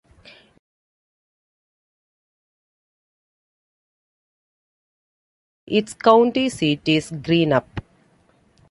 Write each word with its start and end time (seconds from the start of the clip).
Its 5.67 5.93
county 5.93 6.49
seat 6.49 6.81
is 6.89 7.11
Greenup. 7.11 7.65